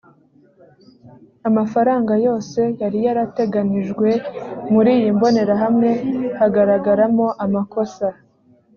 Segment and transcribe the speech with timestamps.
[1.49, 4.09] amafaranga yose yariyateganijwe
[4.73, 5.89] muri iyi mbonerahamwe
[6.39, 8.07] hagaragaramo amakosa